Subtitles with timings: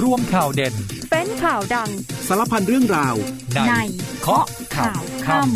[0.00, 0.74] ร่วมข่าวเด่น
[1.10, 1.90] เป็นข่าวดัง
[2.28, 3.14] สารพันเรื่องราว
[3.68, 3.72] ใน
[4.20, 5.52] เคาะข่าวค่ำ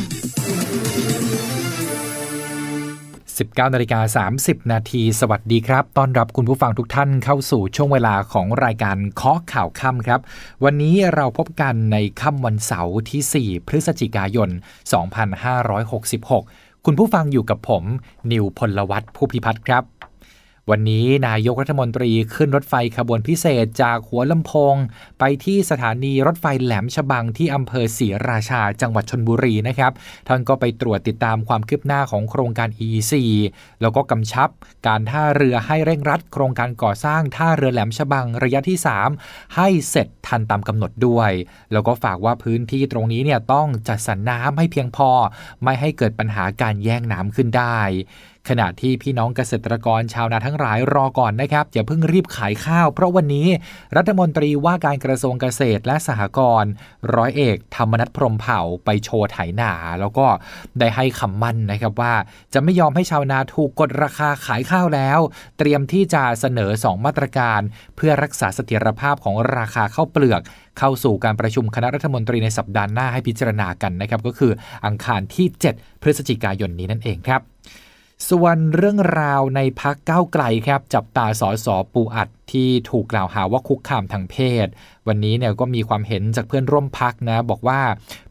[3.46, 10.20] 19นาฬิกา30 นาทีสวัสดีครับ ต้อนรับคุณผู้ฟังทุกท่านเข้าสู่ช่วงเวลาของรายการเคาะข่าวค่ำครับ
[10.64, 14.48] วันนี้เราพบกันในค่ำวันเสาร์ที่ 4 พฤศจิกายน
[16.06, 17.84] 2566 คุณผู้ฟังอยู่กับผม
[18.30, 19.82] นิวพลวัตผู้พิพัฒน์ครับ
[20.72, 24.74] วันนี้นายกรัฐมนตรีขึ้นรถไฟขบวนพิเศษจากหัวลำโพง
[25.18, 29.92] ไปที่สถานีรถไฟแหลมฉบังที่อำเภอศรีราชาจังหวัดชนบุรีนะครับ
[30.28, 33.14] ท่านก็ไปตรวจติดตามความคืบหน้าของโครงการ EEC
[33.80, 34.48] แล้วก็กำชับ
[34.86, 38.78] การท่าเรือให้เร่งรัด โครงการก่อสร้างท่าเรือแหลมฉบังระยะที่
[39.14, 41.30] 3 ให้เสร็จทันตามกำหนดด้วย
[41.72, 45.10] แล้วก็ฝากว่าพื้นที่ตรงนี้เนี่ยต้องจัดสรรน้ำให้เพียงพอ
[45.64, 47.80] ไม่ให้เกิดปัญหาการแย่งน้ำขึ้นได้
[48.48, 53.48] ขณะที่พี่น้องเกษตรกรชาวนาทั้งหลายรอก่อนนะครับอย่าเพิ่งรีบขายข้าว เพราะวันนี้
[53.96, 56.70] รัฐมนตรีว่าการกระทรวงเกษตรและสหกรณ์
[57.14, 60.26] ร้อยเอกธรรมนัฐพรมเผ่าไปโชว์ไถนา แล้วก็
[60.78, 62.14] ได้ให้คำมั่นนะครับว่า
[62.54, 65.18] จะไม่ยอมให้ชาวนาถูกกดราคาขายข้าวแล้ว
[65.58, 67.60] เตรียมที่จะเสนอ 2 มาตรการ
[67.96, 70.42] เพื่อรักษาเสถียรภาพของราคาข้าวเปลือก
[70.78, 74.52] เข้าสู่การประชุมคณะรัฐมนตรีในสัปดาห์หน้าให้พิจารณากันนะครับก็คือ
[74.86, 77.42] อังคารที่ 7 พฤศจิกายนนี้นั่นเองครับ
[78.30, 84.66] ส่วนเรื่องราวในพักก้าวไกลครับ จับตาสอสอปูอัดที่ถูกกล่าวหาว่าคุกคามทางเพศ
[85.08, 87.80] วันนี้เนี่ยก็มีความเห็นจากเพื่อนร่วมพักนะบอกว่า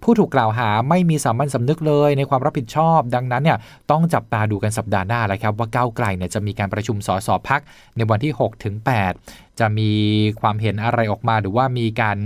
[0.03, 3.57] ผู้ถูกกล่าวหาไม่มีสามัญสำนึกเลยในความรับผิดชอบ ดังนั้นเนี่ย
[3.91, 7.61] ต้องจับตาดูกันสัปดาห์หน้าแหละครับว่าก้าวไกลเนี่ยจะมีการประชุมสอสอพัก
[7.97, 8.75] ในวันที่6ถึง
[9.17, 9.91] 8จะมี
[10.41, 12.17] ความเห็นอะไรออกมาหรือว่ามีการ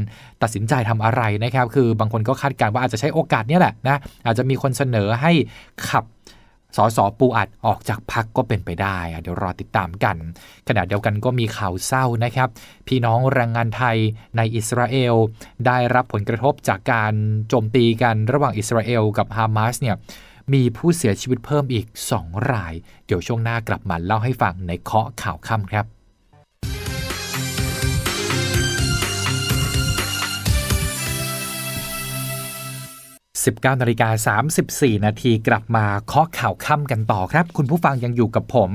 [0.42, 5.32] ตัดสินใจทำอะไรนะครับ คือบางคนก็คาดการณ์ว่าอาจจะใช้โอกาสนี้แหละนะอาจจะมีคนเสนอให้
[5.90, 6.06] ขับ
[6.78, 10.16] สสปูอัดออกจากพักก็เป็นไปได้เดี๋ยวรอติดตามกัน
[10.68, 12.50] ขณะเดียวกันก็มีข่าวเศร้านะครับ
[12.88, 13.98] พี่น้องแรงงานไทย
[14.38, 15.16] ในอิสราเอล
[15.66, 17.14] ได้รับผลกระทบจากการ
[17.48, 19.96] โจมตีกันระหว่างอิสราเอลกับฮามาสเนี่ย
[20.54, 21.86] มีผู้เสียชีวิตเพิ่มอีก
[22.20, 22.74] 2 ราย
[23.06, 25.86] เดี๋ยวช่วงหน้ากลับมาเล่าให้ฟังในเคาะข่าวค่ำครับ
[33.48, 34.36] 19นาฬิกา
[34.66, 38.72] 34 นาทีกลับมาเคาะข่าวค่ำกันต่อครับ คุณผู้ฟังยังอยู่กับผม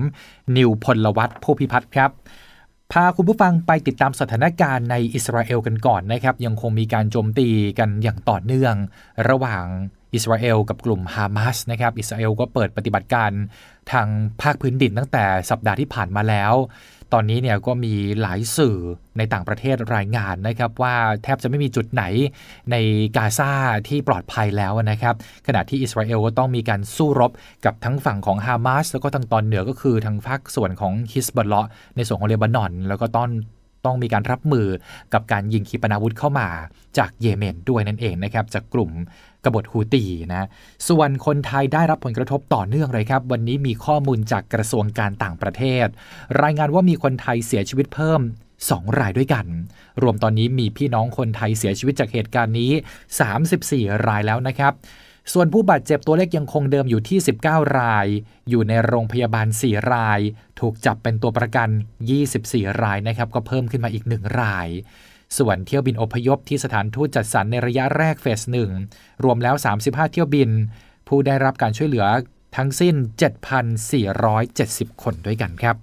[0.56, 2.10] นิวพลวัตผู้พิพัฒน์ครับ
[2.92, 7.48] พาคุณผู้ฟังไปติดตามสถานการณ์ในอิสราเอลกันก่อนนะครับ ยังคงมีการโจมตี
[7.78, 8.74] กันอย่างต่อเนื่อง
[9.28, 9.64] ระหว่าง
[10.14, 13.30] อิสราเอลกับกลุ่มฮามาสนะครับอิสราเอลก็เปิดปฏิบัติการ
[13.92, 14.06] ทาง
[14.42, 16.52] ภาคพื้นดินตั้งแต่สัปดาห์ที่ผ่านมาแล้ว
[17.12, 18.76] ตอนนี้เนี่ยก็มีหลายสื่อ
[19.18, 22.04] ในต่างประเทศรายงานนะครับ ว่าแทบจะไม่มีจุดไหน
[22.70, 22.76] ใน
[23.16, 23.50] กาซา
[23.88, 25.14] ที่ปลอดภัยแล้วนะครับ
[25.46, 27.30] ขณะที่อิสราเอลก็ต้องมีการสู้รบ
[27.64, 33.28] กับทั้งฝั่งของฮามาสแล้วก็ทางตอนเหนือก็คือทางภาคส่วนของฮิสบอลเลาะในส่วนของเลบานอน แล้วก็ต้อง
[33.84, 34.66] ต้องมีการรับมือ
[35.12, 36.48] กับการยิงขีปนาวุธเข้ามา
[36.98, 38.90] จากเยเมนด้วยนั่นเองนะครับจากกลุ่ม
[39.44, 40.46] กบฏฮูตีนะ
[40.88, 45.86] ส่วนคนไทยได้รับผลกระทบต่อเนื่องเลยครับ วันนี้มีข้อมูลจากกระทรวงการต่างประเทศ
[46.42, 48.20] รายงานว่ามีคนไทยเสียชีวิตเพิ่ม
[48.60, 49.46] 2รายด้วยกัน
[50.02, 52.72] รวมตอนนี้มีพี่น้องคนไทยเสียชีวิตจากเหตุการณ์นี้
[53.38, 54.72] 34 รายแล้วนะครับ
[55.32, 57.18] ส่วนผู้บาดเจ็บตัวเลขยังคงเดิมอยู่ที่
[57.48, 58.06] 19 ราย
[58.50, 60.20] อยู่ในโรงพยาบาล 4 ราย
[60.60, 61.68] ถูกจับเป็นตัวประกัน
[62.24, 64.68] 24 รายนะครับ ก็เพิ่มขึ้นมาอีก 1 ราย
[65.38, 68.70] ส่วนเที่ยวบินอพยพที่สถานทูตจัดสรรในระยะแรกเฟสหนึ่ง
[69.24, 70.50] รวมแล้ว 35 เที่ยวบิน
[71.08, 72.06] ผู้ได้รับการช่วยเหลือ
[72.56, 72.94] ทั้งสิ้น
[73.78, 75.76] 7,470 คนด้วยกันครับ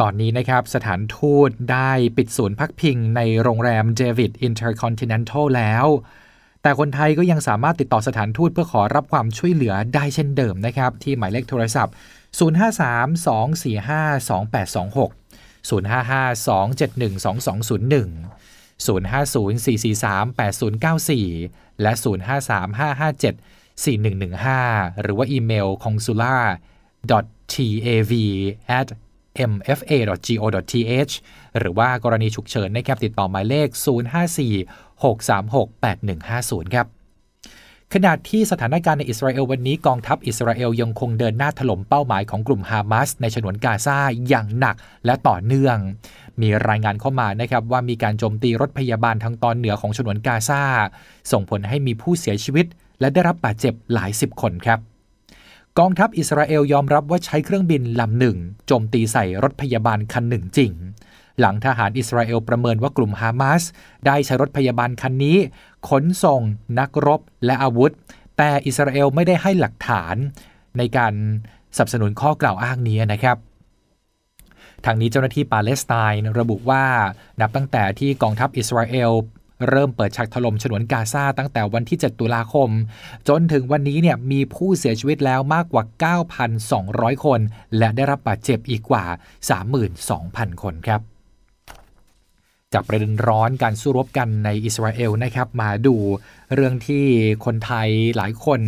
[0.00, 5.86] ตอนนี้นะครับสถานทูตได้ปิดศูนย์พักพิงในโรงแรมเดวิดอินเตอร์คอนติเนนทัลแล้ว
[6.62, 11.94] แต่คนไทยก็ยังสามารถติดต่อสถานทูตเพื่อขอรับความช่วยเหลือได้เช่นเดิมนะครับ ที่หมายเลขโทรศัพท์
[12.38, 15.19] 0532452826
[15.68, 18.40] 055 271 2201
[18.86, 21.08] 050-443-8094
[21.82, 26.42] และ 053-557-4115 หรือว่าอีเมล consular
[27.52, 28.12] tav
[28.78, 28.88] at
[29.50, 31.12] mfa.go.th
[31.58, 33.68] หรือว่ากรณีฉุกเฉินนะครับติดต่อหมายเลข
[36.66, 36.86] 054-636-8150 ครับ
[37.94, 43.98] ขณะที่สถานการณ์ในอิสราเอลวันนี้กองทัพอิสราเอลยังคงเดินหน้าถล่มเป้าหมายของกลุ่มฮามาสในฉนวนกาซา
[44.28, 44.76] อย่างหนัก
[45.06, 45.76] และต่อเนื่อง
[46.40, 50.62] มีรายงานเข้ามานะครับว่ามีการโจมตีรถพยาบาลทางตอนเหนือของฉนวนกาซา
[51.32, 52.66] ส่งผลให้มีผู้เสียชีวิต
[53.00, 54.78] และได้รับบาดเจ็บหลายสิบคนครับ
[55.78, 58.36] กองทัพอิสราเอลยอมรับว่าใช้เครื่องบินลำหนึ่ง
[58.66, 60.72] โจมตีใส่รถพยาบาลคันหนึ่งจริง
[61.40, 63.62] หลังทหารอิสราเอลประเมินว่ากลุ่มฮามาส
[64.06, 65.36] ได้ใช้รถพยาบาลคันนี้
[65.88, 66.40] ขนส่ง
[66.78, 67.92] นักรบ และอาวุธ
[68.38, 70.14] แต่อิสราเอลไม่ได้ให้หลักฐาน
[70.78, 71.14] ในการ
[71.76, 73.36] สนับสนุนข้อกล่าวอ้างนี้นะครับ
[74.84, 76.84] ทางนี้เจ้าหน้าที่ปาเลสไตน์ระบุว่า
[77.40, 79.10] นับตั้งแต่ที่กองทัพอิสราเอล
[79.68, 82.68] เริ่มเปิดฉากถล่มฉนวนกาซาตั้งแต่วันที่ 7 ตุลาคม
[83.28, 85.84] จนถึงวันนี้เนี่ยมีผู้เสียชีวิตแล้วมากกว่า
[86.54, 87.40] 9,200 คน
[87.78, 89.04] และได้รับบาดเจ็บอีกกว่า
[89.84, 91.00] 32,000 คนครับ
[92.74, 95.96] จากประเด็นร้อนการสู้รบกันในอิสราเอลนะครับ มาดู
[96.54, 97.04] เรื่องที่
[97.44, 98.60] คนไทยหลายคน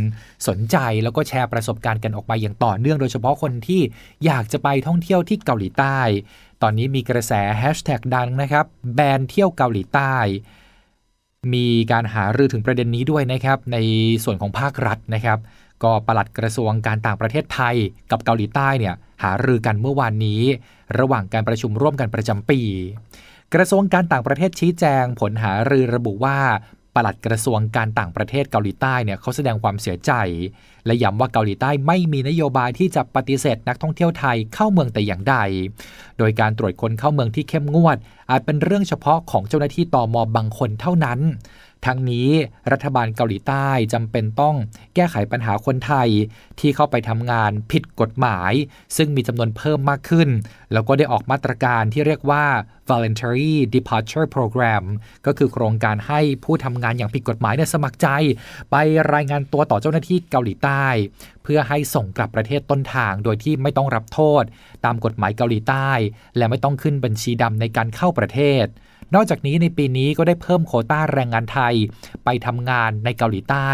[0.48, 3.80] สนใจแล้วก็แชร์ประสบการณ์กันออกไปอย่างต่อเนื่องโดยเฉพาะคนที่
[4.24, 5.98] อยากจะไปท่องเที่ยวที่เกาหลีใต้
[6.62, 10.14] ตอนนี้มีกระแสแฮชแท็กดังนะครับ แบนเที่ยวเกาหลีใต้
[11.54, 13.76] มีการหารือถึงประเด็นนี้ด้วยนะครับ ใน
[14.24, 15.38] ส่วนของภาครัฐนะครับ
[15.82, 17.76] ก็ปลัดกระทรวงการต่างประเทศไทย
[18.10, 20.42] กับเกาหลีใต้เนี่ยหารือกันเมื่อวานนี้
[20.98, 22.60] ระหว่างการประชุมร่วมกันประจำปี
[23.54, 26.38] กระทรวงการต่างประเทศชี้แจง ผลหารือระบุว่า
[26.94, 30.12] ปลัดกระทรวงการต่างประเทศเกาหลีใต้เนี่ยเขาแสดงความเสียใจ
[30.86, 35.36] และย้ำว่าเกาหลีใต้ไม่มีนโยบายที่จะปฏิเสธนักท่องเที่ยวไทยเข้าเมืองแต่อย่างใด
[36.18, 37.96] โดยการตรวจคนเข้าเมืองที่เข้มงวด
[38.30, 41.18] อาจเป็นเรื่องเฉพาะของเจ้าหน้าที่ตอมอบางคนเท่านั้น
[41.86, 42.30] ทั้งนี้
[42.72, 44.56] รัฐบาลเกาหลีใต้จำเป็นต้อง
[44.94, 46.08] แก้ไขปัญหาคนไทย
[46.60, 48.52] ที่เข้าไปทำงานผิดกฎหมาย
[48.96, 50.28] ซึ่งมีจำนวนเพิ่มมากขึ้น
[50.72, 52.44] แล้วก็ได้ออกมาตรการที่เรียกว่า
[52.90, 54.84] voluntary departure program
[55.26, 58.08] ก็คือโครงการให้ผู้ทำงานอย่างผิดกฎหมายเนี่ยสมัครใจ
[58.70, 58.76] ไป
[59.14, 60.84] รายงานตัวต่อเจ้าหน้าที่เกาหลีใต้
[61.42, 64.42] เพื่อให้ส่งกลับประเทศต้นทางโดยที่ไม่ต้องรับโทษ
[64.84, 65.90] ตามกฎหมายเกาหลีใต้
[66.36, 68.66] และไม่ต้องขึ้นบัญชีดำในการเข้าประเทศ
[69.14, 71.74] นอกจากนี้ในปีนี้ก็ได้เพิ่มโควต้าแรงงานไทย
[72.24, 73.68] ไปทำงานในเกาหลีใต้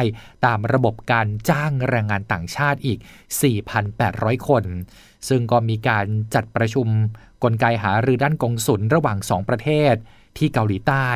[0.46, 2.98] ตามระบบการจ้างแรงงานต่างชาติอีก
[3.72, 4.64] 4,800 คน
[5.28, 6.86] ซึ่งก็มีการจัดประชุม
[7.44, 9.94] กลไกหารือด้านกงสุลระหว่าง 2 ประเทศ
[10.38, 11.06] ที่เกาหลีใต้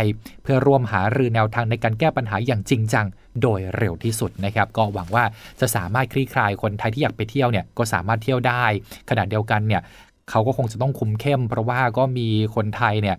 [0.42, 3.06] เพื่อร่วมหารือแนวทางในการแก้ปัญหาอย่างจริงจัง
[3.42, 5.24] โดยเร็วที่สุดนะครับ ก็หวังว่า
[5.60, 8.64] จะสามารถคลี่คลายคนไทยที่อยากไปเที่ยวเนี่ยก็สามารถเที่ยวได้
[9.10, 9.82] ขณะเดียวกันเนี่ย
[10.30, 13.16] เขาก็คงจะต้องคุมเข้ม เพราะว่าก็มีคนไทยเนี่ย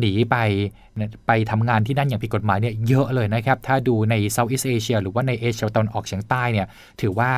[0.00, 0.36] หนีไป
[1.26, 6.66] ไปทำงานที่นั่นอย่างผิดกฎหมายเนี่ยเยอะเลยนะครับ ถ้าดูในเซาท์อีสเอเชียหรือว่าในเอเชียตะวันออกเฉียงใต้เนี่ย
[7.00, 7.30] ถือว่า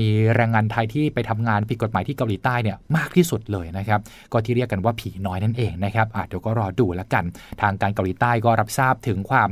[0.00, 4.00] มีแรงงานไทยที่ไปทำงานผิดกฎหมายที่เกาหลีใต้เนี่ยมากที่สุดเลยนะครับ
[4.32, 7.24] ก็ที่เรียกกันว่าผีน้อยนั่นเองนะครับอะเดี๋ยวก็รอดูแล้วกัน
[7.60, 9.50] ทางการเกาหลีใต้ก็รับทราบถึงความ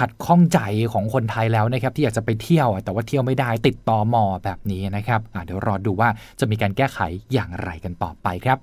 [0.00, 0.60] ขัดข้องใจ
[0.92, 6.08] ของคนไทยแล้วนะครับ ที่อยากจะไปเที่ยว แต่ว่าเที่ยวไม่ได้ติดต่อมอแบบนี้นะครับอะเดี๋ยวรอดูว่า
[6.40, 6.98] จะมีการแก้ไข
[7.32, 8.58] อย่างไรกันต่อไปครับ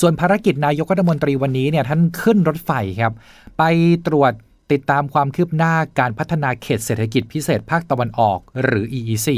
[0.00, 2.70] ส่วนภารกิจนายกรัฐมนตรีวันนี้เนี่ยท่านขึ้นรถไฟ
[3.00, 3.12] ครับ
[3.58, 3.62] ไป
[4.06, 4.32] ตรวจ
[4.72, 9.28] ติดตามความคืบหน้าการพัฒนาเขตเศรษฐกิจพิเศษภาคตะวันออกหรือ EEC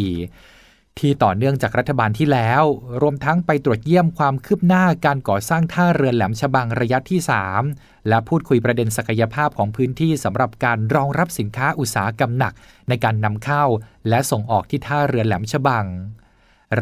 [0.99, 2.63] ที่ต่อเนื่องจากรัฐบาลที่แล้ว
[3.03, 7.21] รวมทั้งไปตรวจเยี่ยมความคืบหน้าการก่อสร้างท่าเรือแหลมฉบังระยะที่
[7.65, 12.53] 3 และพูดคุยประเด็นศักยภาพของพื้นที่สำหรับการรองรับสินค้าอุตสาหกรรมหนัก
[12.89, 13.65] ในการนำเข้า
[14.09, 15.85] และส่งออกที่ท่าเรือแหลมฉบัง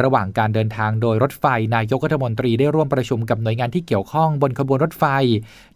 [0.01, 1.45] ระหว่างการเดินทางโดยรถไฟ
[1.77, 5.05] นายกรัฐมนตรีได้ร่วมประชุมกับหน่วยงานที่เกี่ยวข้องบนขบวนรถไฟ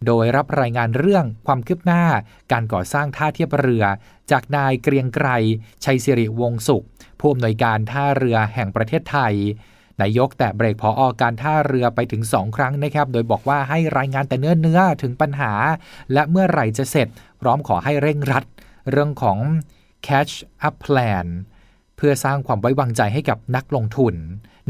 [0.05, 2.03] โดยรับรายงานเรื่องความคืบหน้า
[2.51, 3.83] การก่อสร้างท่าเทียบเรือ
[4.31, 5.27] จากนายเกรียงไกร
[5.83, 6.85] ชัยสิริวงสุข
[7.19, 9.35] ผู้อำนวยการท่าเรือแห่งประเทศไทย
[10.01, 15.53] นายกแต่เบรกพออการท่าเรือไปถึง 2 ครั้งนะครับ โดยบอกว่าให้รายงานแต่เนื้อเนื้อถึงปัญหา
[16.13, 17.07] และเมื่อไหร่จะเสร็จ
[17.41, 18.43] พร้อมขอให้เร่งรัด
[18.91, 19.39] เรื่องของ
[20.07, 20.33] catch
[20.67, 21.27] up plan
[21.97, 24.15] เพื่อสร้างความไว้วางใจให้กับนักลงทุน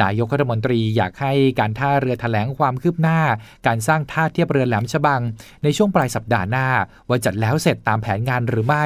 [0.03, 3.19] นายกรัฐมนตรีอยากให้การท่าเรือถแถลงความคืบหน้า
[3.67, 5.21] การสร้างท่าเทียบเรือแหลมฉบัง
[5.63, 6.67] ในช่วงปลายสัปดาห์หน้า
[7.09, 8.85] ว่าจัดแล้วเสร็จตามแผนงานหรือไม่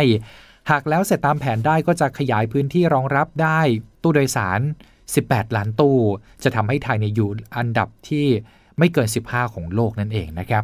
[0.72, 3.60] หากแล้วเสร็จตามแผนได้ก็จะขยายพื้นที่รองรับได้
[4.02, 4.60] ตู้โดยสาร
[5.08, 5.98] 18 ล้านตู้
[6.44, 8.26] จะทำให้ไทยในอยู่อันดับที่
[8.78, 10.64] ไม่เกิน 15 ของโลกนั่นเองนะครับ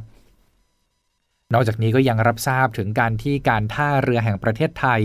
[1.53, 5.01] นอกจากนี้ก็ยังรับทราบถึงการที่การท่าเรือแห่งประเทศไทย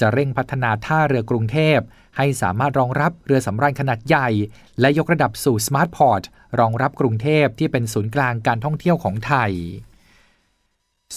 [0.00, 1.78] จะเร่งพัฒนาท่าเรือกรุงเทพ
[2.16, 4.28] ให้สามารถรองรับเรือสำราญขนาดใหญ่
[4.80, 6.22] และยกระดับสู่ smart port
[6.60, 9.52] รองรับกรุงเทพที่เป็นศูนย์กลางการท่องเที่ยวของไทย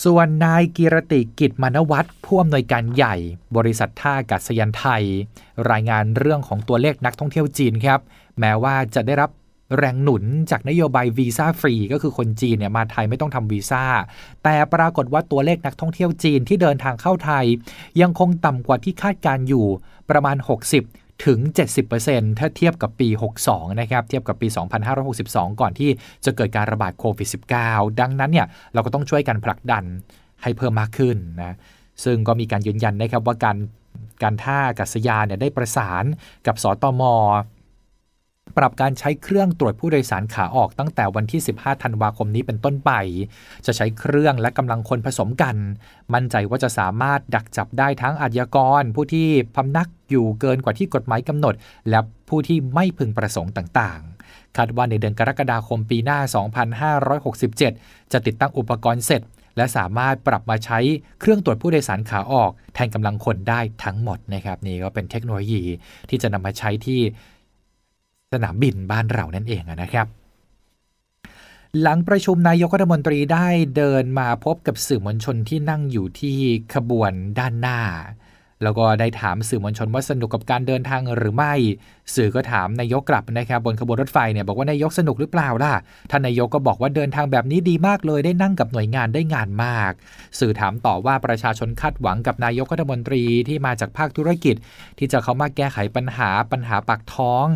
[0.03, 3.15] ส่วนนายกีรติกิจมานวัตรผู้อำนวยการใหญ่
[3.57, 5.03] บริษัทท่าอากาศยานไทย
[5.71, 7.99] รายงานเรื่องของตัวเลขนักท่องเที่ยวจีนครับ
[8.39, 9.29] แม้ว่าจะได้รับ
[9.77, 13.83] แรงหนุนจากนโยบายวีซ่าฟรีก็คือคนจีนเนี่ยมาไทยไม่ต้องทำวีซ่า
[14.43, 17.45] แต่ปรากฏว่าตัวเลขนักท่องเที่ยวจีนที่เดินทางเข้าไทย
[18.01, 19.65] ยังคงต่ำกว่าที่คาดการอยู่
[20.09, 20.37] ประมาณ
[20.81, 21.39] 60ถึง
[21.89, 23.09] 70%ถ้าเทียบกับปี
[23.43, 24.47] 62 นะครับ เทียบกับปี
[25.03, 25.89] 2562 ก่อนที่
[26.25, 27.29] จะเกิดการระบาดโควิด
[27.63, 29.83] -19 ดังนั้นเนี่ย เราก็ต้องช่วยกันผลักดัน
[30.41, 31.55] ให้เพิ่มมากขึ้นนะ
[32.03, 33.57] ซึ่งก็มีการยืนยันนะครับว่าการ
[34.23, 36.03] การท่าอากาศยานเนี่ยได้ประสาน
[36.47, 37.03] กับสตม
[38.57, 42.91] ปรับการใช้เครื่องตรวจผู้โดยสารขาออกตั้งแต่วันที่ 15 ธันวาคมนี้เป็นต้นไป
[43.65, 45.55] จะใช้เครื่องและกำลังคนผสมกัน
[46.13, 51.53] มั่นใจว่าจะสามารถดักจับได้ทั้งอาชญากร ผู้ที่พำนักอยู่เกินกว่าที่กฎหมายกำหนด
[51.89, 56.19] และผู้ที่ไม่พึงประสงค์ต่างๆ คาดว่าในเดือนกรกฎาคมปีหน้า
[57.15, 59.21] 2567 จะติดตั้งอุปกรณ์เสร็จ
[59.57, 60.79] และสามารถปรับมาใช้
[61.19, 65.61] เครื่องตรวจผู้โดยสารขาออก แทนกำลังคนได้ทั้งหมดนะครับนี่ก็เป็นเทคโนโลยี
[66.09, 67.01] ที่จะนำมาใช้ที่
[68.33, 70.07] สนามบินบ้านเรานั่นเองนะครับ
[71.81, 76.37] หลังประชุมนายกรัฐมนตรีได้เดินมาพบกับสื่อมวลชนที่นั่งอยู่ที่
[76.73, 77.79] ขบวนด้านหน้า
[78.63, 81.53] แล้วก็ได้ถามสื่อมวลชนว่าสนุกกับการเดินทางหรือไม่
[82.15, 85.73] สื่อก็ถามนายกกลับนะครับ บนขบวนรถไฟเนี่ยบอกว่านายกสนุกหรือเปล่าล่ะ
[86.11, 89.91] ท่านนายกก็บอกว่าเดินทางแบบนี้ดีมากเลยได้นั่งกับหน่วยงานได้งานมาก
[90.39, 94.55] สื่อถามต่อว่าประชาชนคาดหวังกับนายกรัฐมนตรีที่มาจากภาคธุรกิจ
[94.97, 97.47] ที่จะเข้ามาแก้ไขปัญหาปัญหาปากท้อง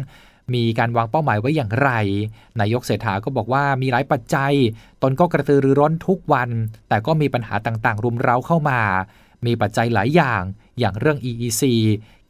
[0.53, 1.89] มีการวางเป้าหมายไว้อย่างไร
[2.59, 4.53] นายกเศรษฐาก็บอกว่ามีหลายปัจจัย
[5.01, 6.49] ตนก็กระตือรือร้นทุกวัน
[6.89, 8.79] แต่ก็มีปัญหาต่างๆ รุมเร้าเข้ามา
[9.45, 10.41] มีปัจจัยหลายอย่าง
[10.79, 11.63] อย่างเรื่อง EEC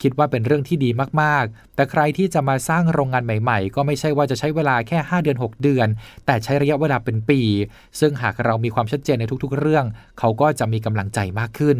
[0.01, 0.89] คิดว่าเป็นเรื่องที่ดี
[1.22, 5.88] มากๆ แต่ใครที่จะมาสร้างโรงงานใหม่ๆ ก็ไม่ใช่ว่าจะใช้เวลาแค่ 5 เดือน 6 เดือน
[6.25, 7.41] แต่ใช้ระยะเวลาเป็นปี
[8.00, 9.86] ซึ่งหากเรามีความชัดเจนในทุกๆ เรื่อง
[10.19, 11.77] เขาก็จะมีกำลังใจมากขึ้น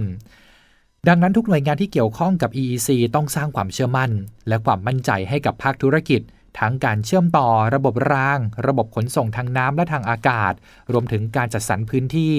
[1.10, 4.12] ดังนั้นทุกหน่วยงานที่เกี่ยวข้องกับ EEC ต้องสร้างความเชื่อมั่น
[4.48, 6.22] และความมั่นใจให้กับภาคธุรกิจ
[6.60, 10.54] ทั้งการเชื่อมต่อระบบราง ระบบขนส่งทางน้ำและทางอากาศ
[10.94, 12.34] รวมถึงการจัดสรรพื้นที่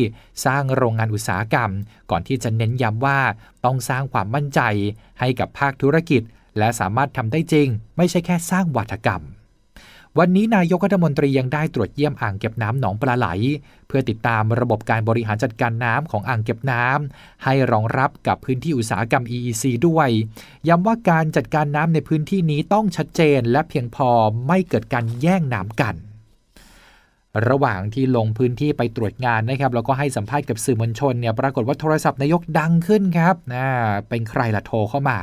[0.44, 1.70] สร้างโรงงานอุตสาหกรรม
[2.10, 3.20] ก่อนที่จะเน้นย้ำว่า
[3.64, 4.60] ต้องสร้างความมั่นใจ
[5.20, 6.22] ให้กับภาคธุรกิจ
[6.58, 9.22] และสามารถทำได้จริง ไม่ใช่แค่สร้างวัฒกรรม
[10.20, 13.28] วันนี้นายกรัฐมนตรียังได้ตรวจเยี่ยมอ่างเก็บน้ำหนองปลาไหล
[13.88, 20.08] เพื่อติดตามระบบการบริหารจัดการน้ำของอ่างเก็บน้ำให้รองรับกับพื้นที่อุตสาหกรรม EEC ด้วย
[20.68, 24.08] ย้ำว่าการจัดการน้ำในพื้นที่นี้ต้องชัดเจนและเพียงพอ
[24.46, 25.94] ไม่เกิดการแย่งน้ำกัน
[27.48, 33.66] ระหว่างที่ลงพื้นที่ไปตรวจงานนะครับแล้วก็ให้สัมภาษณ์กับสื่อมวลชนเนี่ยปรากฏว่าโทรศัพท์นายกดังขึ้นครับนะ
[34.08, 35.18] เป็นใครล่ะโทรเข้ามา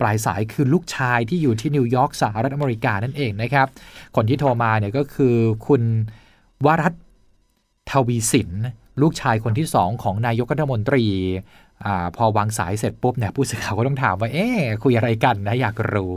[0.00, 3.66] ปลายสายคือลูกชายที่อยู่ที่นิวยอร์กสหรัฐอเมริกานั่นเองนะครับ
[4.16, 5.36] คนที่โทรมาเนี่ยก็คือ
[5.66, 5.82] คุณ
[6.66, 6.94] วรัต
[7.90, 8.50] ทวีสิน
[9.02, 11.04] ลูกชายคนที่สองของนายกรัฐมนตรี
[11.86, 14.48] อพอวางสายเสร็จปุ๊บเนี่ยผู้สื่อข่าวก็ต้องถามว่า เอ๊
[14.82, 16.16] คุยอะไรกันนะ อยากรู้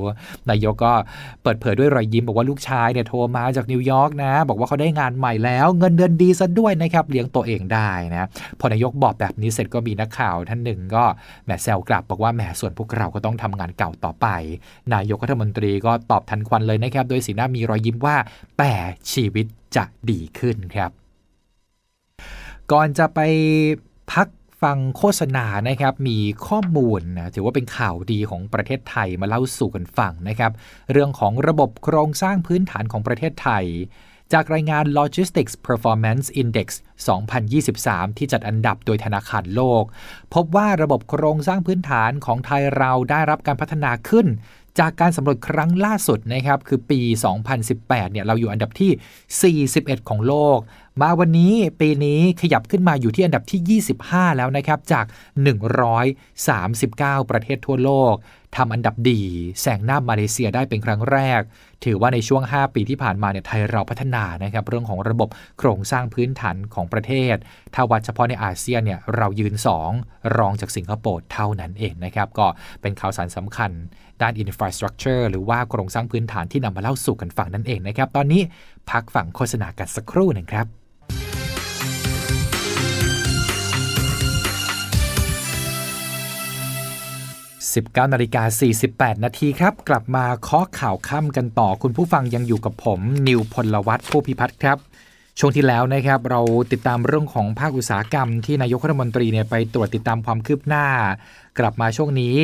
[0.49, 0.93] นายกก็
[1.43, 8.27] เปิดเผยด้วยรอยยิ้ม บอกว่าลูกชายเนี่ยโทรมาจากนิวยอร์กนะ บอกว่าเขาได้งานใหม่แล้ว เงินเดือนดีซะด้วยนะครับ เลี้ยงตัวเองได้นะ
[8.59, 11.03] พอนายกบอกแบบนี้เสร็จก็มีนักข่าวท่านหนึ่งก็
[11.45, 14.27] แหมแซวกลับ บอกว่าแหมส่วนพวกเราก็ต้องทำงานเก่าต่อไป
[14.93, 18.15] นายกรัฐมนตรีก็ตอบทันควันเลยนะครับโดยสีหน้ามีรอยยิ้มว่า
[18.57, 18.73] แต่
[19.11, 19.45] ชีวิต
[19.75, 20.98] จะดีขึ้นครับ
[22.71, 23.19] ก่อนจะไป
[24.11, 24.27] พัก
[24.61, 30.51] ฟังโฆษณานะครับมีข้อมูลนะถือว่าเป็นข่าวดีของประเทศไทยมาเล่าสู่กันฟังนะครับ
[30.91, 33.65] เรื่องของระบบโครงสร้างพื้นฐานของประเทศไทย
[34.33, 36.67] จากรายงาน Logistics Performance Index
[37.43, 39.83] 2023 ที่จัดอันดับโดยธนาคารโลก
[40.33, 44.27] พบว่าระบบโครงสร้างพื้นฐานของไทยเราได้รับการพัฒนาขึ้น
[44.79, 46.99] จากการสำรวจครั้งล่าสุดนะครับคือปี
[47.55, 50.59] 2018 เนี่ยเราอยู่อันดับที่ 41 ของโลก
[51.01, 55.05] มาวันนี้ปีนี้ขยับขึ้นมาอยู่ที่อันดับที่ 25 แล้วนะครับจาก
[55.97, 58.13] 139 ประเทศทั่วโลก
[58.57, 59.21] ทำอันดับดี
[59.61, 61.41] แซงหน้ามาเลเซียได้เป็นครั้งแรก
[61.85, 65.29] ถือว่าในช่วง 5 ปีที่ผ่านมาเนี่ยไทยเราพัฒนานะครับเรื่องของระบบ
[65.59, 67.35] โครงสร้างพื้นฐานของประเทศ
[67.73, 69.53] ถ้าวัดเฉพาะในอาเซียนเนี่ยเรายืน
[69.93, 72.47] 2 รองจากสิงคโปร์เท่านั้นเองนะครับก็
[72.81, 73.71] เป็นข่าวสารสำคัญ
[74.21, 78.41] ด้าน infrastructure หรือว่าโครงสร้างพื้นฐานที่นำมาเล่าสู่กันฟังนั่นเองนะครับตอนนี้
[78.89, 80.78] พักฝั่งโฆษณากันสักครู่หนึ่งครับ
[87.73, 88.43] 19นาฬิกา
[88.83, 94.77] 48 นาทีครับ กลับมาเคาะข่าวค่ำกันต่อ คุณผู้ฟังยังอยู่กับผม นิวพลวัตผู้พิพัฒน์ครับ
[95.39, 100.85] ช่วงที่แล้วนะครับเราติดตามเรื่องของภาคอุตสาหกรรม ที่นายกรัฐมนตรีเนี่ยไปตรวจติดตามความคืบหน้า
[101.59, 102.35] กลับมาช่วงนี้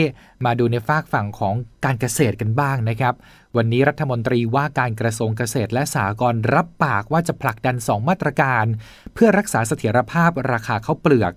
[0.45, 1.53] มาดูในฝากฝั่งของ
[1.85, 3.13] การเกษตรกันบ้างนะครับ
[3.57, 8.65] วันนี้รัฐมนตรีว่าการกระทรวงเกษตรและสหกรณ์รับปากว่าจะผลักดัน 2 มาตรการ
[9.13, 11.33] เพื่อรักษาเสถียรภาพราคาข้าวเปลือก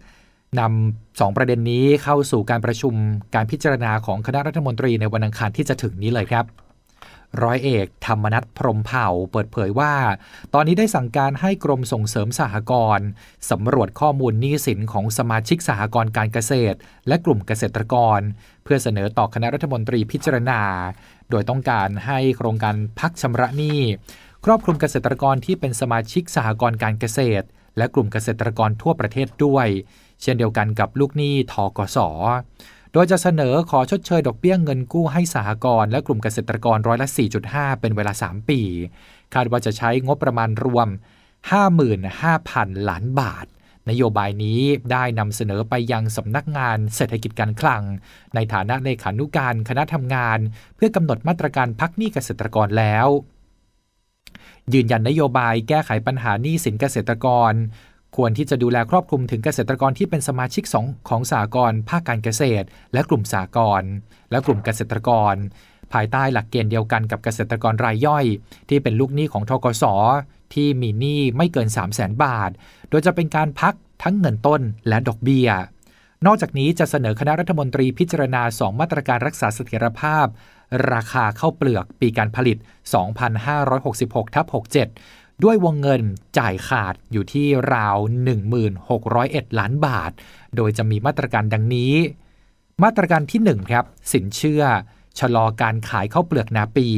[0.60, 2.94] นำสองประเด็นนี้เข้าสู่การประชุม
[3.34, 6.46] การพิจารณาของคณะรัฐมนตรีในวันอังคารที่จะถึงนี้เลยครับ
[7.42, 9.94] ร้อยเอกธรรมนัฐพรมเผ่าเปิดเผยว่า
[10.54, 13.06] ตอนนี้ได้สั่งการให้กรมส่งเสริมสหกรณ์
[13.50, 16.76] สำรวจข้อมูลหนี้สินของสมาชิกสหกรณ์การเกษตร
[17.08, 18.20] และกลุ่มเกษตรกร
[18.64, 20.60] เพื่อเสนอต่อคณะรัฐมนตรีพิจารณา
[21.30, 23.80] โดยต้องการให้โครงการพักชำระหนี้
[24.44, 29.66] ครอบคลุมเกษตรกรที่เป็นสมาชิกสหกรณ์การเกษตร และกลุ่มเกษตรกรทั่วประเทศด้วย
[30.22, 31.98] เช่นเดียวกันกับลูกหนี้ทกส
[32.92, 37.08] โดยจะเสนอขอชดเชยดอกเบี้ยเงินกู้ให้สหกรณ์และกลุ่มเกษตรกรร้อยละ
[37.44, 38.60] 4.5 เป็นเวลา 3 ปี
[39.34, 40.88] คาดว่าจะใช้งบประมาณรวม
[41.68, 43.46] 55,000 ล้านบาท
[43.90, 44.60] นโยบายนี้
[44.92, 47.82] ได้นำเสนอไปยังสำนักงานเศรษฐกิจการคลัง
[48.34, 50.38] ในฐานะเลขานุการคณะทำงาน
[50.76, 53.06] เพื่อกำหนดมาตรการพักหนี้เกษตรกรแล้ว
[54.74, 57.52] ยืนยันนโยบายแก้ไขปัญหาหนี้สินเกษตรกร
[58.16, 63.82] ควรที่จะดูแลครอบคลุมถึงเกษตรกรที่เป็นสมาชิกสองของสากลภาคการเกษตร และกลุ่มสากล
[64.30, 65.34] และกลุ่มเกษตรกร
[65.92, 68.24] ภายใต้หลักเกณฑ์เดียวกันกับเกษตรกรรายย่อย
[68.68, 69.84] ที่เป็นลูกหนี้ของทกส
[70.54, 72.50] ที่มีหนี้ไม่เกิน 3 0 0แสนบาท
[72.90, 75.48] โดยจะเป็นการพักทั้งเงินต้นและดอกเบี้ย
[76.26, 80.26] นอกจากนี้จะเสนอคณะรัฐมนตรีพิจารณา 2 มาตรการรักษาเสถียรภาพ
[80.92, 82.56] ราคาข้าวเปลือกปีการผลิต
[83.46, 84.46] 2566ทับ
[84.94, 86.02] 67 ด้วยวงเงิน
[86.38, 87.96] จ่ายขาดอยู่ที่ราว
[88.78, 90.12] 1601 ล้านบาท
[90.56, 91.94] โดยจะมีมาตรการดังนี้
[92.84, 94.62] มาตรการที่1ครับสินเชื่อ
[95.18, 96.88] ชะลอการขายข้าวเปลือกนาปี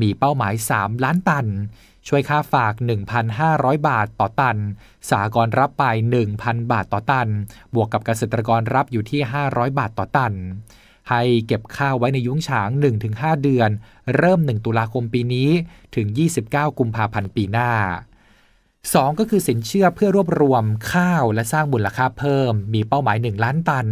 [0.00, 1.46] มีเป้าหมาย 3 ล้านตัน
[2.08, 2.74] ช่วยค่าฝาก
[3.30, 4.56] 1,500 บาทต่อตัน
[5.10, 5.84] สากรรับไป
[6.28, 7.28] 1,000 บาทต่อตัน
[7.74, 10.32] บวกกับเกษตรกรรับอยู่ที่ 500 บาทต่อตัน
[11.10, 12.68] ให้เก็บข้าวไว้ในยุ้งฉาง
[13.06, 13.70] 1-5 เดือน
[14.16, 15.50] เริ่ม 1 ตุลาคมปีนี้
[15.94, 16.06] ถึง
[16.44, 17.70] 29 กุมภาพันธ์ปีหน้า
[18.86, 23.86] 2 ก็คือสินเชื่อเพื่อรวบรวมข้าวและสร้างมูลค่าเพิ่ม มีเป้าหมาย 1 ล้านตัน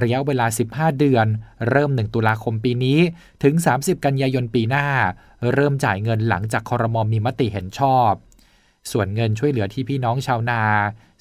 [0.00, 1.26] ระยะเวลา 15 เดือน
[1.70, 2.98] เริ่ม 1 ตุลาคมปีนี้
[3.42, 4.86] ถึง 30 กันยายนปีหน้า
[5.54, 8.10] เริ่มจ่ายเงินหลังจากคอรมอมีมติเห็นชอบ
[8.92, 10.62] ส่วนเงินช่วยเหลือที่พี่น้องชาวนา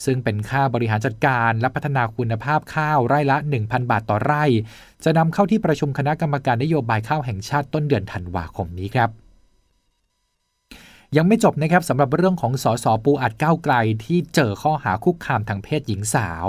[0.05, 4.45] ซึ่งเป็นค่าบริหารจัดการและพัฒนาคุณภาพข้าวไร่ละ 1,000 บาทต่อไร่
[5.03, 9.24] จะนำเข้าที่ประชุมคณะกรรมการนโยบายข้าวแห่งชาติต้นเดือนธันวาคมนี้ครับ
[11.15, 13.73] ยังไม่จบนะครับสำหรับเรื่องของสสปูอัดก้าวไกล
[14.05, 16.47] ที่เจอข้อหาคุกคามทางเพศหญิงสาว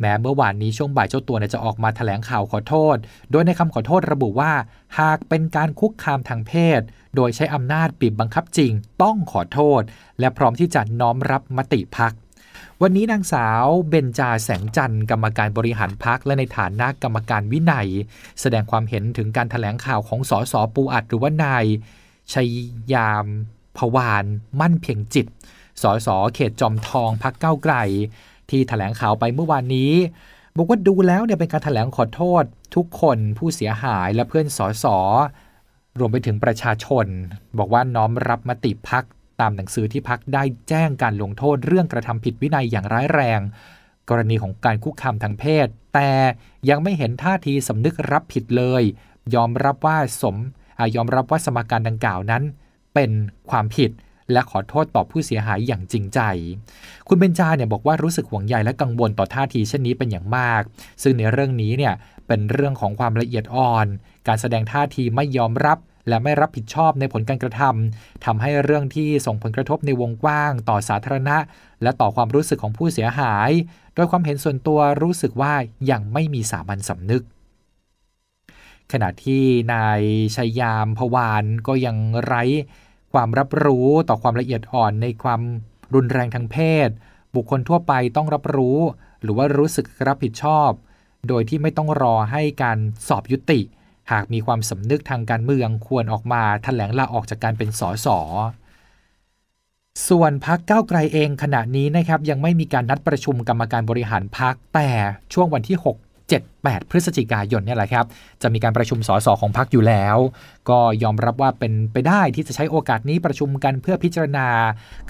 [0.00, 2.96] แม้เมื่อวานนี้ช่วงบ่ายเจ้าตัวจะออกมาแถลงข่าวขอโทษ
[3.30, 4.52] โดยในคำขอโทษระบุว่า
[4.98, 6.80] หากเป็นการคุกคามทางเพศ
[7.16, 9.82] โดยใช้อำนาจบีบบังคับจริง ต้องขอโทษ
[10.20, 12.12] และพร้อมที่จะน้อมรับมติพัก
[12.82, 17.88] วันนี้นางสาวเบนจาแสงจันทร์กรรมการบริหารพักและในฐานะกรรมการวินัย
[18.40, 21.64] แสดงความเห็นถึงการถแถลงข่าวของสสปูอัดหรือว่านาย
[22.32, 22.48] ชัย
[22.92, 23.26] ยาม
[23.78, 24.24] พวาน
[24.60, 25.26] มั่นเพียงจิต
[25.82, 27.74] สสเขตจอมทองพักเก้าไกล
[28.50, 29.92] ที่ถแถลงข่าวไปเมื่อวานนี้
[30.56, 34.86] บอกว่าดูแล้วเนี่ยเป็นการถแถลงขอโทษ ทุกคนผู้เสียหายและเพื่อนสส
[35.98, 37.06] รวมไปถึงประชาชน
[37.58, 39.04] บอกว่าน้อมรับมติพัก
[39.40, 43.40] ตามหนังสือที่พักได้แจ้งการลงโทษเรื่องกระทำผิดวินัยอย่างร้ายแรง
[44.08, 46.10] กรณีของการคุกคามทางเพศ แต่
[46.68, 48.82] ยังไม่เห็นท่าทีสำนึกรับผิดเลย
[49.34, 50.36] ยอมรับว่าสม
[50.78, 52.42] อยอมรับว่าสมการดังกล่าวนั้น
[52.94, 53.10] เป็น
[53.50, 53.90] ความผิด
[54.32, 56.20] และขอโทษต่อผู้เสียหายอย่างจริงใจ
[57.08, 60.62] คุณเบนจาเนี่ยบอกว่ารู้สึกห่วงใยและกังวลต่อท่าทีเช่นนี้เป็นอย่างมาก
[61.02, 61.94] ซึ่งในเรื่องนี้เนี่ย
[62.26, 63.86] เป็นเรื่องของความละเอียดอ่อน
[64.28, 71.36] การแสดงท่าทีไม่ยอมรับและไม่รับผิดชอบในผลการกระทำทำให้เรื่องที่ส่งผลกระทบในวงกว้าง ต่อสาธารณะ
[71.82, 73.50] และต่อความรู้สึกของผู้เสียหาย
[73.94, 75.54] โดยความเห็นส่วนตัวรู้สึกว่า
[75.90, 77.22] ยังไม่มีสามัญสำนึก
[78.92, 80.00] ขณะที่นาย
[80.36, 82.42] ชัยยามพวานก็ยังไร้
[83.12, 85.40] ความรับรู้ต่อความละเอียดอ่อนในความ
[85.94, 86.88] รุนแรงทางเพศ
[87.34, 88.78] บุคคลทั่วไปต้องรับรู้
[89.22, 90.70] หรือว่ารู้สึกรับผิดชอบ
[91.28, 93.60] โดยที่ไม่ต้องรอให้การสอบยุติ
[94.10, 98.08] หากมีความสำนึกทางการเมืองควรออกมาถแถลงลาออกจากการเป็นสส
[100.08, 104.88] ส่วนพักเก้าไกลเองขณะนี้นะครับยังไม่มีการนัดประชุมกรรมการบริหารพักแต่
[105.32, 108.06] ช่วงวันที่ 6 7 8 พฤศจิกายนเนี่ยแหละครับ
[108.42, 110.16] จะมีการประชุมสสของพักอยู่แล้ว
[110.70, 114.48] ก็ยอมรับว่าเป็นไปได้ที่จะใช้โอกาสนี้ประชุมกันเพื่อพิจารณา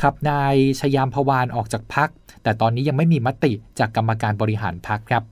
[0.03, 2.09] ขับนายชยามพวานออกจากพัก
[2.43, 5.25] แต่ตอนนี้ยังไม่มีมติจากกรรมการบริหารพักครับ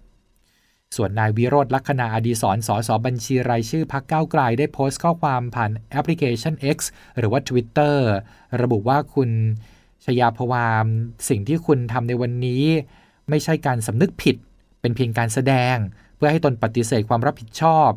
[0.96, 6.78] ส่วนนายวิโรธลักษณะอดีศรสสบัญชีรายชื่อพักเก้าไกลได้โพสต์ข้อความผ่านแอปพลิเคชัน X
[7.18, 7.96] หรือว่า Twitter
[8.62, 9.30] ระบุว่าคุณ
[10.04, 10.86] ชยาพวาม
[11.28, 12.64] สิ่งที่คุณทำในวันนี้
[13.28, 14.36] ไม่ใช่การสำนึกผิด
[14.86, 15.76] เป็นเพียงการแสดง
[16.16, 17.90] เพื่อให้ตนปฏิเสธความรับผิดชอบ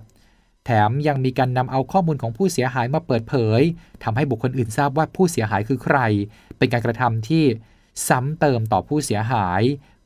[0.65, 3.61] แถมยังมีการนำเอาข้อมูลของผู้เสียหายมาเปิดเผย
[4.03, 5.97] ทำให้บุคคลอื่นทราบว่าผู้เสียหายคือใคร
[6.57, 7.43] เป็นการกระทำที่
[8.07, 9.61] ซ้ำเติมต่อผู้เสียหาย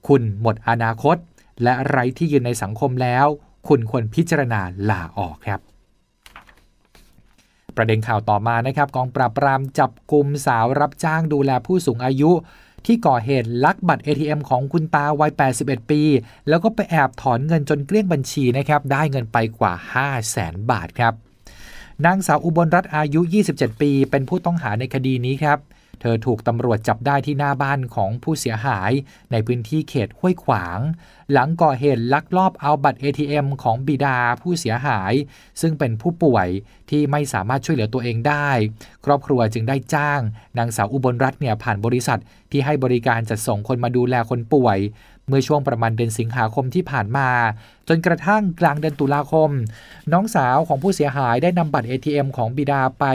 [0.07, 1.17] คุณหมดอนาคต
[1.63, 3.25] และไร้ที่ยืนในสังคมแล้ว
[3.67, 5.59] คุณควรพิจารณาลาออกครับ
[7.75, 12.31] ประเด็นข่าวต่อมานะครับกองปราบปรามจับกลุ่มสาวรับจ้างดูแลผู้สูงอายุ
[12.85, 16.01] ที่ก่อเหตุลักบัตร ATM ของคุณตาวัย 81 ปี
[16.49, 21.13] แล้วก็ไปแอบถอนเงินจนเกลี้ยงบัญชีนะครับ ได้เงินไปกว่า 5 0 0แสนบาทครับ
[22.05, 25.59] นางสาวอุบลรัตน์อายุ 27 ปี เป็นผู้ต้องหาในคดีนี้ครับ
[26.05, 28.91] เธอถูกตำรวจจับได้ที่หน้าบ้านของผู้เสียหาย
[29.31, 30.79] ในพื้นที่เขตห้วยขวาง
[31.31, 35.13] หลังก่อเหตุลักลอบเอาบัตร ATM ของบิดาผู้เสียหาย
[35.61, 36.47] ซึ่งเป็นผู้ป่วย
[36.89, 38.49] ที่ไม่สามารถช่วยเหลือตัวเองได้
[39.05, 40.21] ครอบครัวจึงได้จ้าง
[40.57, 42.19] นางสาวอุบลรัตน์เนี่ยผ่านบริษัท
[42.51, 44.79] ที่ให้บริการจัดส่งคนมาดูแลคนป่วย
[45.27, 47.29] เมื่อช่วงประมาณเดือนสิงหาคมที่ผ่านมา
[47.87, 49.49] จนกระทั่งกลางเดือนตุลาคม
[50.11, 53.05] น้องสาวของผู้เสียหายได้นำบัตร ATM ของบิดาไป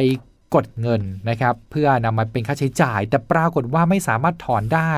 [0.55, 4.93] กดเงินนะครับ เพื่อนำมาเป็นค่าใช้จ่าย แต่ปรากฏว่าไม่สามารถถอนได้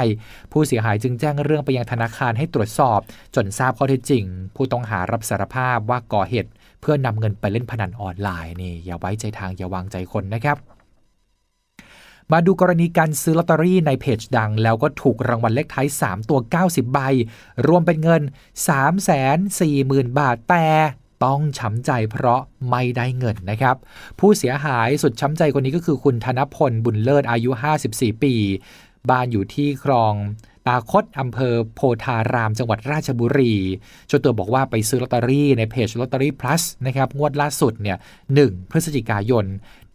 [0.52, 3.00] ผู้เสียหายจึงแจ้งเรื่องไปยังธนาคารให้ตรวจสอบ
[3.34, 4.24] จนทราบข้อเท็จจริง
[4.56, 10.58] ผู้ต้องหารับสารภาพว่าก่อเหตุ เพื่อนำเงินไปเล่นพนันออนไลน์นี่อย่าไว้ใจทางอย่าวางใจคนนะครับ
[12.32, 16.98] มาดูกรณีการซื้อลอตเตอรี่ในเพจดัง แล้วก็ถูกรางวัลเลขท้าย 3 ตัว 90 ใบ
[17.66, 18.22] รวมเป็นเงิน
[19.40, 20.66] 340,000 บาท แต่
[21.24, 23.76] ต้องช้ำใจเพราะไม่ได้เงินนะครับ
[24.18, 27.50] ผู้เสียหายสุดช้ำใจคนนี้ก็คือคุณธนพลบุญเลิศอายุ
[27.86, 28.34] 54 ปี
[29.10, 30.14] บ้านอยู่ที่คลอง
[30.66, 33.54] ตาคดอำเภอโพธาราม จังหวัดราชบุรี
[34.08, 37.98] เจ้าตัวบอกว่าไปซื้อลอตเตอรี่ในเพจลอตเตอรี่ plus นะครับ งวดล่าสุดเนี่ย
[38.34, 39.44] 1 พฤศจิกายน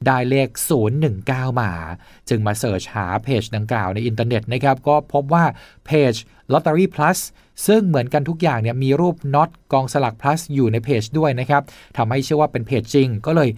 [0.08, 0.48] ได้เลข
[1.04, 1.72] 019 มา
[2.30, 5.46] จึงมา search หาเพจดังกล่าวในอินเทอร์เน็ตนะครับก็พบว่า
[5.86, 6.14] เพจ
[6.52, 7.20] Lottery Plus
[7.68, 11.64] ซึ่งเหมือนกันทุกอย่างเนี่ยมีรูปน็อตกองสลัก plus อยู่ในเพจด้วยนะครับ
[11.98, 13.50] ทำให้เชื่อว่าเป็นเพจจริง ก็เลย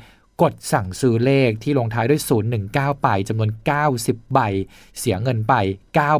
[0.41, 2.21] กดสั่งซื้อเลขที่ลงท้ายด้วย
[2.61, 3.49] 019 ไปจำนวน
[3.91, 4.39] 90 ใบ
[4.99, 5.53] เสียเงินไป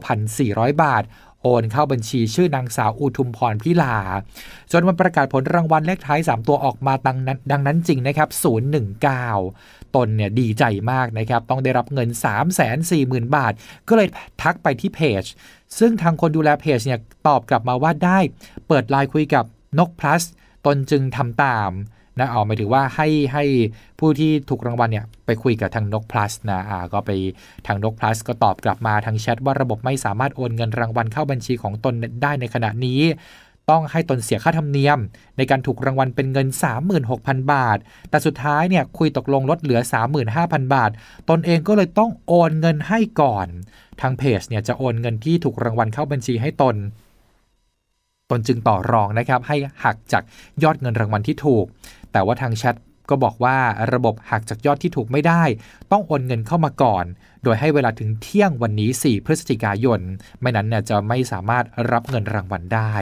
[0.08, 1.04] 9,400 บาท
[1.42, 3.98] โอนเข้าบัญชีชื่อนางสาวอุทุมพรพิลา
[4.72, 8.30] จนวันประกาศผลรางวัลเลขท้าย 3 ตัวออกมาดังนั้นดังนั้นจริงนะครับ
[9.06, 12.10] 019 ตนเนี่ยดีใจมากนะครับ ต้องได้รับเงิน
[12.72, 13.54] 340,000 บาท
[13.88, 14.08] ก็เลย
[14.42, 15.24] ทักไปที่เพจ
[15.80, 18.20] ซึ่งทางคนดูแลเพจเนี่ยตอบกลับมาว่าได้
[18.68, 19.46] เปิดไลน์คุยกับ
[19.80, 20.24] นก plus
[20.66, 21.72] ตนจึงทำตาม
[22.20, 23.44] นะเอาหมายถึงว่าให้ให้
[24.00, 27.12] ผู้ที่ถูกรางวัลเนี่ยไปคุยกับทางนก plus นะอ่าก็ไป
[27.68, 33.02] ทางนก plus ก็ตอบกลับมาทางแชทว่าระบบไม่สามารถโอนเงินรางวัลเข้าบัญชีของตนได้ในขณะนี้
[33.74, 35.00] ต้องให้ตนเสียค่าธรรมเนียม
[35.38, 36.48] ในการถูกรางวัลเป็นเงิน
[37.00, 37.78] 36,000 บาท
[38.10, 39.80] แต่สุดท้ายเนี่ยคุยตกลงลดเหลือ
[40.28, 40.92] 35,000 บาท
[41.30, 43.48] ตนเองก็เลยต้องโอนเงินให้ก่อน
[44.02, 46.76] ทางเพจเนี่ยจะโอนเงินที่ถูกรางวัลเข้าบัญชีให้ตน
[48.30, 50.24] ตนจึงต่อรองนะครับให้หักจาก
[50.64, 51.66] ยอดเงินรางวัลที่ถูก
[52.12, 52.76] แต่ว่าทางแชท
[53.10, 53.58] ก็บอกว่า
[53.94, 55.44] ระบบหักจากยอดที่ถูกไม่ได้
[55.92, 57.06] ต้องโอนเงินเข้ามาก่อน
[57.44, 60.00] โดยให้เวลาถึงเที่ยงวันนี้ 4 พฤศจิกายน
[60.42, 62.94] ไม่นั้นเนี่ยจะไม่สามารถรับเงินรางวัลได้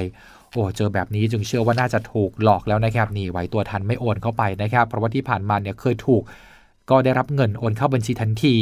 [0.55, 6.23] โอ้เจอแบบนี้จึงเชื่อว่าน่าจะถูกหลอกแล้วนะครับนี่ไหวตัวทันไม่โอนเข้าไปนะครับเพราะว่าที่ผ่านมาเนี่ยเคยถูก
[6.89, 8.55] ก็ได้รับเงินโอนเข้าบัญชีทันที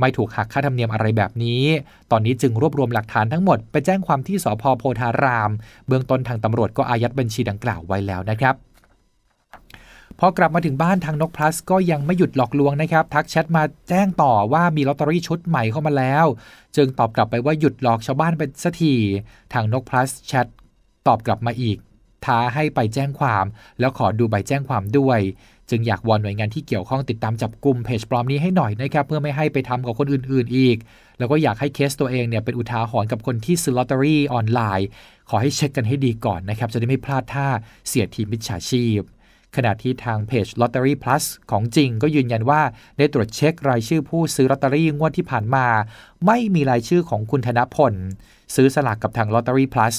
[0.00, 1.62] ไม่ถูกหักค่าธรรมเนียมอะไรแบบนี้
[2.10, 5.50] ตอนนี้จึงรวบรวมหลักฐานทั้งหมด ไปแจ้งความที่สพโพธาราม
[5.86, 8.54] เบื้องต้นทางตำรวจก็อายัดบัญชีดังกล่าวไว้แล้วนะครับ
[10.18, 16.26] พอกลับมาถึงบ้านทางนกพลัสก็ยังไม่หยุดหลอกลวงนะครับ ทักแชทมาแจ้งต่อว่ามีลอตเตอรี่ชุดใหม่เข้ามาแล้ว
[16.76, 18.94] จึงตอบกลับไปว่าหยุดหลอกชาวบ้านไปสักที
[19.52, 20.46] ทางนกพลัสแชท
[21.06, 21.78] ตอบกลับมาอีก
[22.24, 23.44] ท้าให้ไปแจ้งความ
[23.80, 25.20] แล้วขอดูใบแจ้งความด้วย
[25.70, 30.76] จึงอยากวอนหน่วยงานที่เกี่ยวข้องติดตามจับกลุ่มเพจปลอมนี้ให้หน่อยนะครับเพื่อไม่ให้ไปทำกับคนอื่นๆอีก
[31.18, 34.88] แล้วก็อยากให้เคสตัวเองเนี่ยเป็นอุทาหรณ์กับคนที่ซื้อลอตเตอรี่ออนไลน์
[35.28, 37.46] ขอให้เช็คกันให้ดีก่อนนะครับจะได้ไม่พลาดท่า
[37.88, 39.00] เสียทีมมิจฉาชีพ
[39.56, 42.62] ขณะที่ทางเพจ Lottery Plus ของจริงก็ยืนยันว่า
[42.98, 45.66] ได้ตรวจเช็ครายชื่อผู้ซื้อลอตเตอรี่งวดที่ผ่านมา
[46.26, 47.94] ไม่มีรายชื่อของคุณธนพล
[48.54, 49.96] ซื้อสลากกับทาง Lottery Plus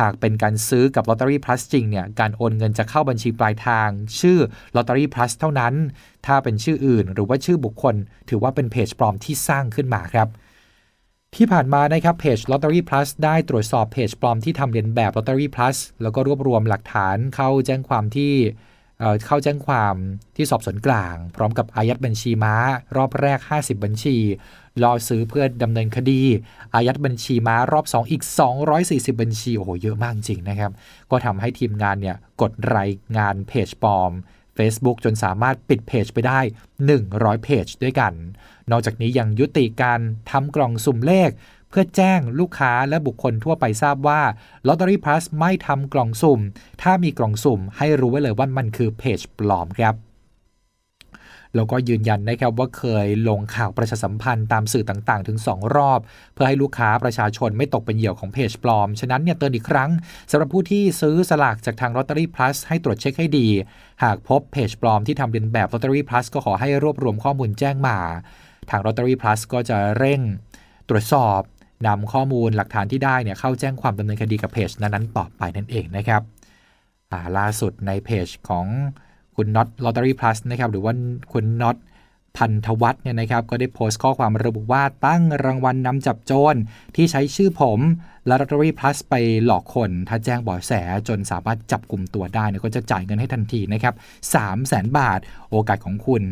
[0.00, 3.88] หากเป็นการซื้อกับลอตเตอรี่ Plus จริงเนี่ยการโอนเงินจะเข้าบัญชีปลายทาง
[4.20, 4.38] ชื่อ
[4.76, 5.74] ลอตเตอรี่ Plus เท่านั้น
[6.26, 7.94] ถ้าเป็นชื่ออื่นหรือว่าชื่อบุคคล
[8.28, 10.28] ถือว่าเป็นเพจปลอมที่สร้างขึ้นมาครับ
[11.34, 18.32] ที่ผ่านมานะครับเพจ Lottery Plus ได้ตรวจสอบเพจปลอมที่ทำเลียนแบบ Lottery Plus แล้วก็รวบรวมหลักฐานเข้าแจ้งความที่
[19.00, 19.94] เเข้าแจ้งความ
[20.36, 22.54] ที่สอบสวนกลาง พร้อมกับอายัดบัญชีม้า
[22.96, 24.16] รอบแรก 50 บัญชี
[24.82, 26.22] รอซื้อเพื่อดำเนินคดี
[26.74, 28.22] อายัดบัญชีม้ารอบ 2 อีก
[28.72, 30.72] 240 บัญชีโอ้โหเยอะมากจริงนะครับ
[31.10, 34.12] ก็ทำให้ทีมงานเนี่ยกดรายงานเพจปลอม
[34.56, 36.40] Facebook จนสามารถปิดเพจไปได้
[36.92, 38.12] 100 เพจด้วยกัน
[38.70, 41.30] นอกจากนี้ยังยุติการทำกล่องสุ่มเลข
[41.70, 44.20] เพื่อแจ้งลูกค้าและบุคคลทั่วไปทราบว่า
[44.66, 46.40] Lottery Plus ไม่ทำกล่องสุ่ม
[46.82, 49.96] ถ้ามีกล่องสุ่ม ให้รู้ไว้เลยว่ามันคือเพจปลอมครับ
[51.54, 56.00] แล้วก็ยืนยันนะครับว่าเคยลงข่าวประชาสัมพันธ์ตามสื่อต่างๆ ถึง 2 รอบ
[56.34, 59.90] เพื่อให้ลูกค้าประชาชนไม่ตกเป็นเหยื่อของเพจปลอม ฉะนั้นเนี่ยเตือนอีกครั้ง
[60.30, 63.48] สำหรับผู้ที่ซื้อสลากจากทาง Lottery Plus ให้ตรวจเช็คให้ดี
[64.02, 67.98] หากพบเพจปลอมที่ทำเลียนแบบ Lottery Plus ก็ขอให้รวบรวมข้อมูลแจ้งมา
[68.70, 70.20] ทาง Lottery Plus ก็จะเร่ง
[70.88, 71.40] ตรวจสอบ
[71.86, 76.22] นำข้อมูลหลักฐานที่ได้เนี่ยเข้าแจ้งความดำเนินคดีกับเพจนั้นๆต่อไปนั่นเองนะครับ
[77.38, 78.66] ล่าสุดในเพจของ
[79.36, 80.92] คุณน็อต Lottery Plus นะครับหรือว่า
[81.32, 81.76] คุณน็อต
[82.36, 86.54] พันธวัฒน์เนี่ยนะครับก็ได้โพสต์ข้อความระบุว่าตั้งรางวัลนนำจับโจร
[86.96, 87.80] ที่ใช้ชื่อผม
[88.26, 90.72] และ Lottery Plus ไปหลอกคน ถ้าแจ้งเบาะแส
[91.08, 96.22] จนสามารถจับกลุ่มตัวได้เนี่ยก็จะจ่ายเงินให้ทันทีนะครับ3 0 0แสนบาท โอกาสของคุณ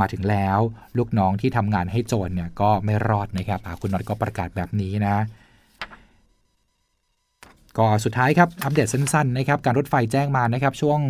[0.00, 0.58] มาถึงแล้ว
[0.98, 5.16] ลูกน้องที่ทำงานให้โจรเนี่ยก็ไม่รอดนะครับคุณน็อตก็ประกาศแบบนี้นะ
[7.78, 11.00] ก็สุดท้ายครับอัปเดตสั้นๆนะครับการรถไฟแจ้งมานะครับช่วง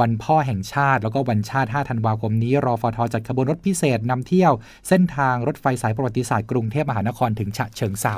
[0.00, 4.52] วันพ่อแห่งชาติ แล้วก็วันชาติ 5 ธันวาคมนี้ รอฟทจัดขบวนรถพิเศษนำเที่ยว
[4.88, 8.16] เส้นทางรถไฟสายประวัติศาสตร์กรุงเทพมหานครถึงฉะเชิงเซา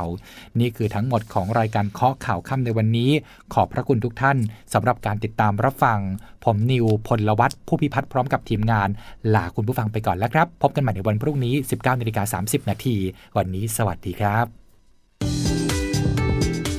[0.60, 3.10] นี่คือทั้งหมดของรายการเคาะข่าวค่ำในวันนี้
[3.54, 4.36] ขอบพระคุณทุกท่าน
[4.72, 5.98] สำหรับการติดตามรับฟัง
[6.44, 8.88] ผมนิวพลวัตผู้พิพัฒน์พร้อมกับทีมงาน
[9.34, 12.96] ลาคุณผู้ฟังไปก่อนแล้วครับ พบกันใหม่ในวันพรุ่งนี้ 19นาฬิกา30นาที
[13.36, 14.57] วันนี้สวัสดีครับ